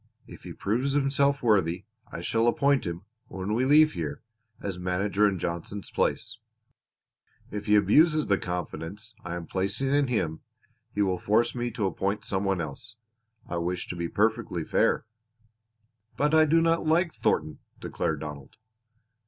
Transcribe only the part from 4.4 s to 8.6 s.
as manager in Johnson's place; if he abuses the